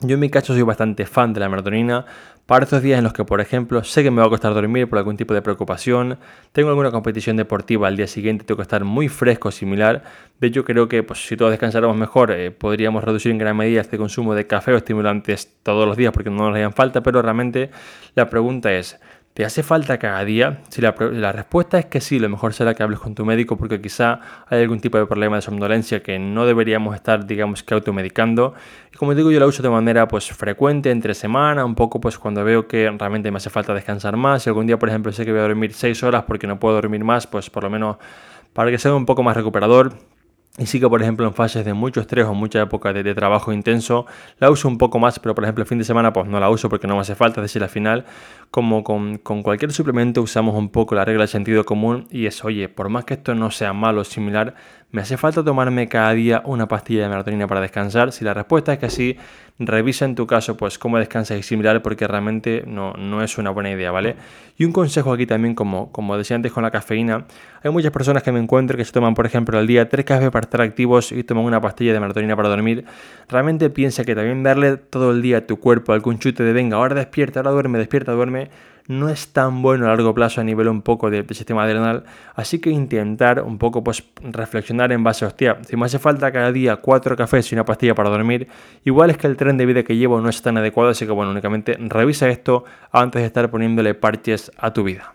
[0.00, 2.06] yo en mi caso soy bastante fan de la melatonina
[2.50, 4.88] para estos días en los que, por ejemplo, sé que me va a costar dormir
[4.88, 6.18] por algún tipo de preocupación,
[6.50, 10.02] tengo alguna competición deportiva al día siguiente, tengo que estar muy fresco, similar.
[10.40, 13.80] De hecho, creo que pues, si todos descansáramos mejor, eh, podríamos reducir en gran medida
[13.80, 17.22] este consumo de café o estimulantes todos los días porque no nos hayan falta, pero
[17.22, 17.70] realmente
[18.16, 18.98] la pregunta es,
[19.34, 20.60] ¿Te hace falta cada día?
[20.70, 20.90] Si la,
[21.32, 24.62] respuesta es que sí, lo mejor será que hables con tu médico porque quizá hay
[24.62, 28.54] algún tipo de problema de somnolencia que no deberíamos estar, digamos, que automedicando.
[28.92, 32.18] Y como digo, yo la uso de manera pues frecuente, entre semana, un poco pues
[32.18, 34.42] cuando veo que realmente me hace falta descansar más.
[34.42, 36.74] Si algún día, por ejemplo, sé que voy a dormir 6 horas porque no puedo
[36.74, 37.98] dormir más, pues por lo menos
[38.52, 39.94] para que sea un poco más recuperador,
[40.58, 43.52] y sí que, por ejemplo, en fases de mucho estrés o mucha época de, trabajo
[43.52, 44.06] intenso,
[44.38, 46.50] la uso un poco más, pero por ejemplo, el fin de semana, pues no la
[46.50, 47.40] uso porque no me hace falta.
[47.40, 48.04] Es decir, al final,
[48.50, 52.68] como con, cualquier suplemento, usamos un poco la regla del sentido común y es, oye,
[52.68, 54.56] por más que esto no sea malo similar,
[54.92, 58.10] ¿Me hace falta tomarme cada día una pastilla de melatonina para descansar?
[58.10, 59.16] Si la respuesta es que sí,
[59.60, 63.50] revisa en tu caso pues cómo descansas y similar porque realmente no, no es una
[63.50, 64.16] buena idea, ¿vale?
[64.58, 67.24] Y un consejo aquí también, como, como decía antes con la cafeína,
[67.62, 70.28] hay muchas personas que me encuentro que se toman, por ejemplo, al día tres cafés
[70.30, 72.84] para estar activos y toman una pastilla de melatonina para dormir.
[73.28, 76.78] Realmente piensa que también darle todo el día a tu cuerpo algún chute de venga,
[76.78, 78.50] ahora despierta, ahora duerme, despierta, duerme,
[78.90, 82.02] no es tan bueno a largo plazo a nivel un poco del sistema adrenal,
[82.34, 86.50] así que intentar un poco pues reflexionar en base, hostia, si me hace falta cada
[86.50, 88.48] día cuatro cafés y una pastilla para dormir,
[88.84, 91.12] igual es que el tren de vida que llevo no es tan adecuado, así que
[91.12, 95.14] bueno, únicamente revisa esto antes de estar poniéndole parches a tu vida.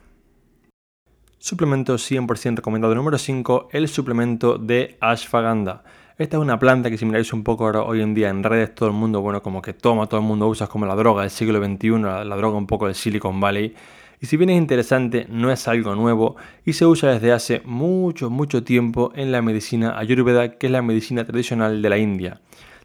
[1.37, 5.83] Suplemento 100% recomendado número 5, el suplemento de ashwagandha.
[6.17, 8.73] Esta es una planta que si miráis un poco ahora, hoy en día en redes,
[8.73, 11.29] todo el mundo, bueno, como que toma, todo el mundo usa como la droga del
[11.29, 13.75] siglo XXI, la, droga un poco del Silicon Valley.
[14.21, 18.29] Y si bien es interesante, no es algo nuevo y se usa desde hace mucho,
[18.29, 22.39] mucho tiempo en la medicina ayurveda, que es la medicina tradicional de la India.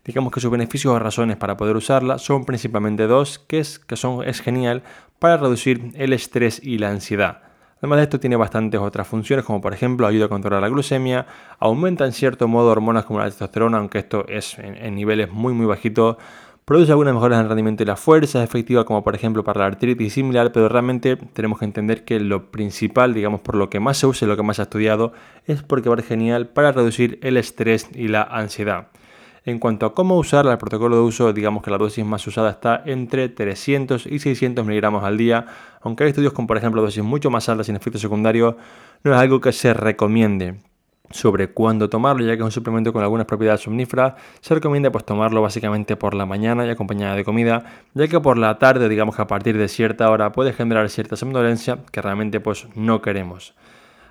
[0.04, 3.94] Digamos que sus beneficios o razones para poder usarla son principalmente dos, que es que
[3.94, 4.82] son, es genial
[5.20, 7.49] para reducir el estrés y la ansiedad.
[7.80, 11.26] Además de esto tiene bastantes otras funciones, como por ejemplo ayuda a controlar la glucemia,
[11.58, 15.64] aumenta en cierto modo hormonas como la testosterona, aunque esto es en, niveles muy muy
[15.64, 16.18] bajitos,
[16.66, 19.60] produce algunas mejoras en el rendimiento y la fuerza, es efectiva como por ejemplo para
[19.60, 23.70] la artritis y similar, pero realmente tenemos que entender que lo principal, digamos por lo
[23.70, 25.14] que más se usa y lo que más se ha estudiado,
[25.46, 28.88] es porque va a ser genial para reducir el estrés y la ansiedad.
[29.44, 32.50] En cuanto a cómo usarla, el protocolo de uso, digamos que la dosis más usada
[32.50, 35.46] está entre 300 y 600 miligramos al día,
[35.80, 38.56] aunque hay estudios con, por ejemplo, dosis mucho más altas sin efectos secundarios,
[39.02, 40.56] no es algo que se recomiende
[41.10, 45.04] sobre cuándo tomarlo, ya que es un suplemento con algunas propiedades somníferas, se recomienda pues
[45.04, 49.16] tomarlo básicamente por la mañana y acompañada de comida, ya que por la tarde, digamos
[49.16, 53.54] que a partir de cierta hora puede generar cierta somnolencia que realmente pues no queremos.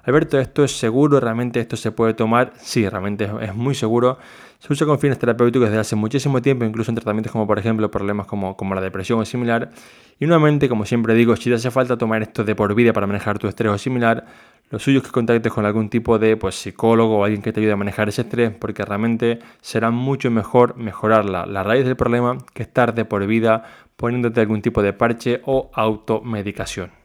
[0.04, 1.20] Alberto, ¿esto es seguro?
[1.20, 2.54] ¿Realmente esto se puede tomar?
[2.58, 4.18] Sí, realmente es muy seguro.
[4.60, 7.90] Se usa con fines terapéuticos desde hace muchísimo tiempo, incluso en tratamientos como por ejemplo
[7.90, 9.72] problemas como, como la depresión o similar.
[10.20, 13.08] Y nuevamente, como siempre digo, si te hace falta tomar esto de por vida para
[13.08, 14.26] manejar tu estrés o similar,
[14.70, 17.62] lo suyo es que contactes con algún tipo de pues, psicólogo o alguien que te
[17.62, 21.96] ayude a manejar ese estrés, porque realmente será mucho mejor mejorar la, la raíz del
[21.96, 23.64] problema que estar de por vida
[23.96, 26.99] poniéndote algún tipo de parche o automedicación.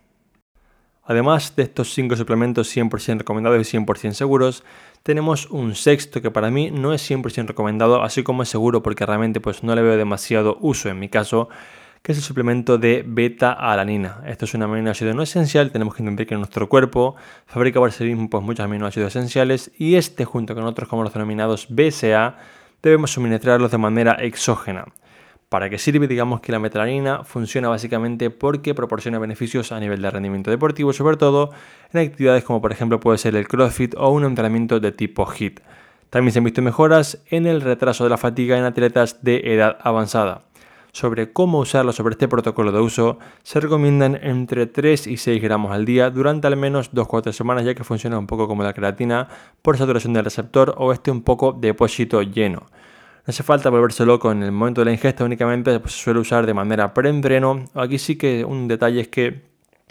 [1.07, 4.65] Además de estos 5 suplementos 100% recomendados y 100% seguros,
[5.03, 9.05] tenemos un sexto que para mí no es 100% recomendado, así como es seguro porque
[9.05, 11.51] realmente pues no le veo demasiado uso en mi caso,
[12.01, 14.23] que es el suplemento de beta-alanina.
[14.27, 18.05] Esto es un aminoácido no esencial, tenemos que entender que nuestro cuerpo fabrica por sí
[18.05, 22.37] mismo pues, muchos aminoácidos esenciales y este junto con otros como los denominados BCA
[22.83, 24.87] debemos suministrarlos de manera exógena.
[25.55, 26.09] ¿Para qué sirve?
[26.09, 31.17] Digamos que la metalanina funciona básicamente porque proporciona beneficios a nivel de rendimiento deportivo, sobre
[31.17, 31.51] todo
[31.93, 35.61] en actividades como por ejemplo puede ser el CrossFit o un entrenamiento de tipo HIIT.
[36.11, 39.79] También se han visto mejoras en el retraso de la fatiga en atletas de edad
[39.81, 40.43] avanzada.
[40.91, 45.71] Sobre cómo usarlo sobre este protocolo de uso, se recomiendan entre 3 y 6 gramos
[45.71, 49.29] al día durante al menos 2-4 semanas, ya que funciona un poco como la creatina
[49.63, 52.67] por saturación del receptor o este un poco depósito lleno.
[53.27, 56.45] No hace falta volverse loco en el momento de la ingesta, únicamente se suele usar
[56.45, 57.65] de manera pre-entreno.
[57.75, 59.43] Aquí sí que un detalle es que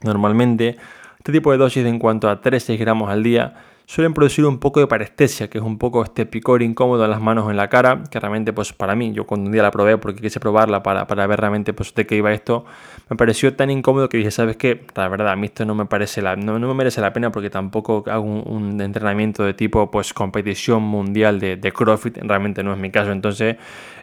[0.04, 0.78] normalmente
[1.18, 4.60] este tipo de dosis de en cuanto a 3-6 gramos al día suelen producir un
[4.60, 7.58] poco de parestesia, que es un poco este picor incómodo en las manos o en
[7.58, 10.40] la cara, que realmente pues para mí, yo cuando un día la probé porque quise
[10.40, 12.66] probarla para, para ver realmente pues de qué iba esto,
[13.10, 14.86] me pareció tan incómodo que dije, ¿sabes qué?
[14.96, 17.50] La verdad, a mí esto no me parece la, no, me merece la pena porque
[17.50, 22.80] tampoco hago un, entrenamiento de tipo pues competición mundial de, de CrossFit, realmente no es
[22.80, 23.58] mi caso, entonces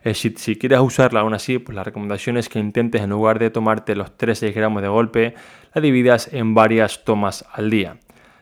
[0.05, 3.39] eh, si, si, quieres usarla aún así, pues la recomendación es que intentes en lugar
[3.39, 5.35] de tomarte los 3-6 gramos de golpe,
[5.75, 7.97] la dividas en varias tomas al día.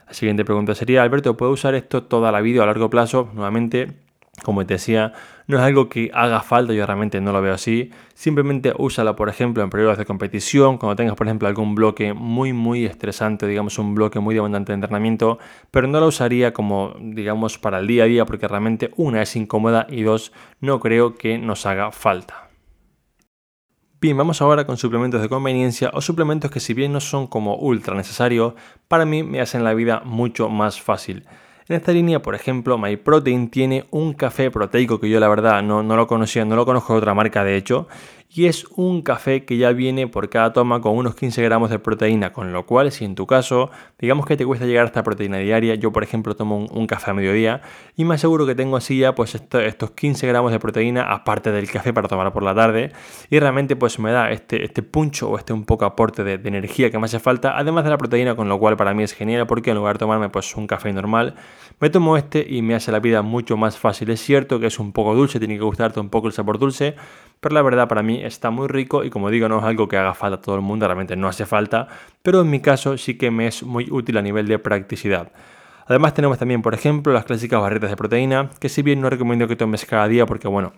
[0.09, 3.29] La siguiente pregunta sería, Alberto, ¿puedo usar esto toda la vida a largo plazo?
[3.35, 3.93] Nuevamente,
[4.43, 5.13] como te decía,
[5.47, 7.91] no es algo que haga falta, yo realmente no lo veo así.
[8.15, 12.55] Simplemente úsala, por ejemplo, en periodos de competición, cuando tengas, por ejemplo, algún bloque muy,
[12.55, 15.39] muy estresante, digamos, un bloque muy demandante de entrenamiento,
[15.71, 19.37] pero no la usaría como, digamos, para el día a día, porque realmente, una, es
[19.37, 22.48] incómoda y dos, no creo que nos haga falta.
[24.01, 27.57] Bien, vamos ahora con suplementos de conveniencia o suplementos que si bien no son como
[27.57, 28.55] ultra necesarios,
[28.87, 31.25] para mí me hacen la vida mucho más fácil.
[31.69, 35.83] En esta línea, por ejemplo, MyProtein tiene un café proteico que yo la verdad no,
[35.83, 37.89] no lo conocía, no lo conozco de otra marca de hecho,
[38.31, 41.79] y es un café que ya viene por cada toma con unos 15 gramos de
[41.79, 45.03] proteína, con lo cual si en tu caso, digamos que te cuesta llegar a esta
[45.03, 47.63] proteína diaria, yo por ejemplo tomo un, café a mediodía
[47.97, 51.71] y me aseguro que tengo así ya pues estos 15 gramos de proteína aparte del
[51.71, 52.93] café para tomar por la tarde
[53.31, 56.49] y realmente pues me da este, este puncho o este un poco aporte de, de
[56.49, 59.15] energía que me hace falta, además de la proteína, con lo cual para mí es
[59.15, 61.35] genial porque en lugar de tomarme pues un café normal,
[61.81, 64.11] me tomo este y me hace la vida mucho más fácil.
[64.11, 66.97] Es cierto que es un poco dulce, tiene que gustarte un poco el sabor dulce,
[67.41, 69.97] pero la verdad para mí está muy rico y como digo no es algo que
[69.97, 71.89] haga falta a todo el mundo, realmente no hace falta,
[72.23, 75.33] pero en mi caso sí que me es muy útil a nivel de practicidad.
[75.87, 79.49] Además tenemos también por ejemplo las clásicas barritas de proteína, que si bien no recomiendo
[79.49, 80.73] que tomes cada día porque bueno,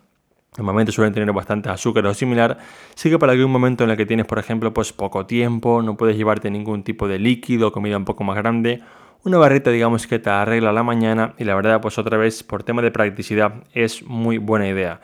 [0.57, 2.59] Normalmente suelen tener bastante azúcar o similar,
[2.96, 5.96] sí que para algún momento en el que tienes, por ejemplo, pues poco tiempo, no
[5.96, 8.83] puedes llevarte ningún tipo de líquido, comida un poco más grande,
[9.23, 12.62] una barrita digamos que te arregla la mañana y la verdad pues otra vez por
[12.62, 15.01] tema de practicidad es muy buena idea.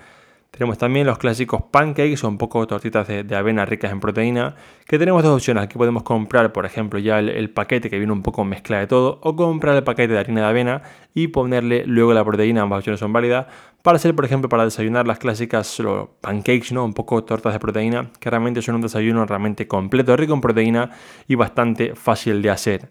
[0.57, 4.55] Tenemos también los clásicos pancakes o un poco tortitas de, avena ricas en proteína,
[4.87, 5.63] que tenemos dos opciones.
[5.63, 9.21] Aquí podemos comprar, por ejemplo, ya el, paquete que viene un poco mezcla de todo,
[9.23, 13.01] o comprar el paquete de harina de avena y ponerle luego la proteína, ambas opciones
[13.01, 13.49] son válidas,
[13.83, 15.77] para hacer, por ejemplo, para desayunar las clásicas
[16.23, 16.87] pancakes, ¿no?
[16.87, 20.91] Un poco tortas de proteína, que realmente son un desayuno realmente completo, rico en proteína
[21.29, 22.91] y bastante fácil de hacer.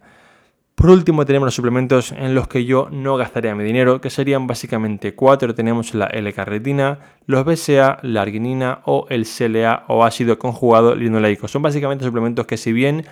[0.75, 4.45] Por último tenemos los suplementos en los que yo no gastaría mi dinero, que serían
[4.45, 5.55] básicamente cuatro.
[5.55, 11.47] Tenemos la L-carnitina, los BCA, la arginina o el CLA o ácido conjugado linoleico.
[11.47, 13.05] Son básicamente suplementos que si bien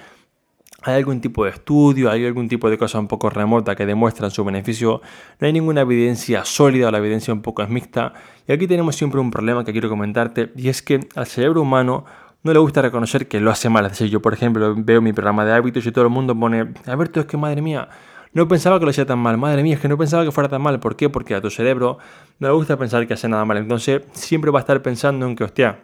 [0.81, 4.31] hay algún tipo de estudio, hay algún tipo de cosa un poco remota que demuestran
[4.31, 5.01] su beneficio,
[5.39, 8.13] no hay ninguna evidencia sólida, la evidencia un poco es mixta.
[8.45, 12.03] Y aquí tenemos siempre un problema que quiero comentarte y es que al cerebro humano
[12.43, 13.85] no le gusta reconocer que lo hace mal.
[13.85, 16.73] Es decir, yo, por ejemplo, veo mi programa de hábitos y todo el mundo pone,
[16.85, 17.87] Alberto, es que madre mía,
[18.33, 19.37] no pensaba que lo hacía tan mal.
[19.37, 20.79] Madre mía, es que no pensaba que fuera tan mal.
[20.79, 21.09] ¿Por qué?
[21.09, 21.99] Porque a tu cerebro
[22.39, 23.57] no le gusta pensar que hace nada mal.
[23.57, 25.79] Entonces, siempre va a estar pensando en que, hostia,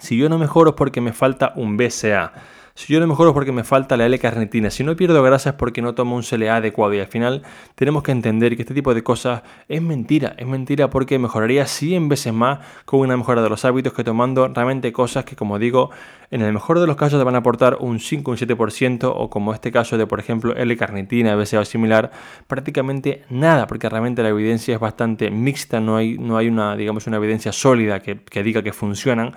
[0.00, 2.32] si yo no mejoro es porque me falta un BCA.
[2.74, 4.70] Si yo no mejoro es porque me falta la L-carnitina.
[4.70, 6.94] Si no pierdo grasa es porque no tomo un CLA adecuado.
[6.94, 7.42] Y al final
[7.74, 10.34] tenemos que entender que este tipo de cosas es mentira.
[10.38, 14.48] Es mentira porque mejoraría 100 veces más con una mejora de los hábitos que tomando
[14.48, 15.90] realmente cosas que, como digo,
[16.30, 19.28] en el mejor de los casos te van a aportar un 5 un 7% o
[19.28, 22.10] como este caso de, por ejemplo, L-carnitina, BCA o similar,
[22.46, 23.66] prácticamente nada.
[23.66, 25.78] Porque realmente la evidencia es bastante mixta.
[25.78, 29.34] No hay, no hay una, digamos, una evidencia sólida que diga que funcionan.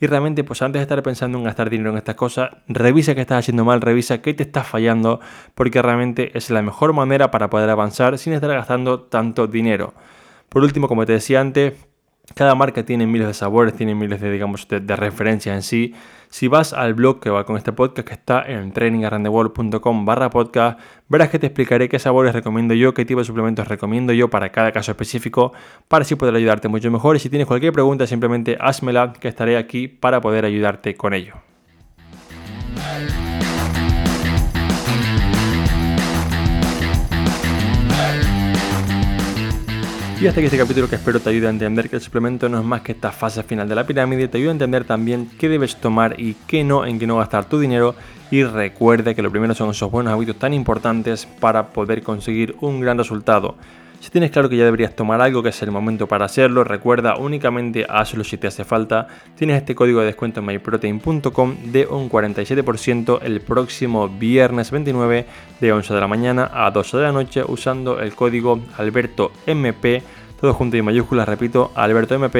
[0.00, 3.22] Y realmente, pues antes de estar pensando en gastar dinero en estas cosas, revisa qué
[3.22, 5.20] estás haciendo mal, revisa qué te está fallando,
[5.54, 9.94] porque realmente es la mejor manera para poder avanzar sin estar gastando tanto dinero.
[10.48, 11.74] Por último, como te decía antes,
[12.34, 15.94] cada marca tiene miles de sabores, tiene miles de, digamos, de, referencias en sí.
[16.30, 20.78] Si vas al blog que va con este podcast, que está en trainingarandeworld.com barra podcast,
[21.08, 24.50] verás que te explicaré qué sabores recomiendo yo, qué tipo de suplementos recomiendo yo para
[24.50, 25.52] cada caso específico,
[25.88, 27.16] para así poder ayudarte mucho mejor.
[27.16, 31.34] Y si tienes cualquier pregunta, simplemente házmela, que estaré aquí para poder ayudarte con ello.
[40.20, 42.58] Y hasta aquí este capítulo que espero te ayude a entender que el suplemento no
[42.58, 45.48] es más que esta fase final de la pirámide, te ayuda a entender también qué
[45.48, 47.94] debes tomar y qué no, en qué no gastar tu dinero
[48.28, 52.80] y recuerda que lo primero son esos buenos hábitos tan importantes para poder conseguir un
[52.80, 53.54] gran resultado.
[54.00, 57.16] Si tienes claro que ya deberías tomar algo, que es el momento para hacerlo, recuerda
[57.16, 59.08] únicamente hazlo si te hace falta.
[59.36, 65.26] Tienes este código de descuento en myprotein.com de un 47% el próximo viernes 29
[65.60, 70.02] de 11 de la mañana a 12 de la noche usando el código AlbertoMP,
[70.40, 72.36] todo junto y mayúsculas, repito, AlbertoMP,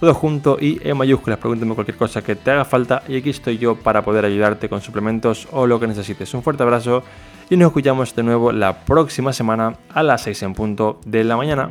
[0.00, 1.38] todo junto y en mayúsculas.
[1.38, 4.80] Pregúntame cualquier cosa que te haga falta y aquí estoy yo para poder ayudarte con
[4.80, 6.34] suplementos o lo que necesites.
[6.34, 7.04] Un fuerte abrazo
[7.48, 11.36] y nos escuchamos de nuevo la próxima semana a las 6 en punto de la
[11.36, 11.70] mañana.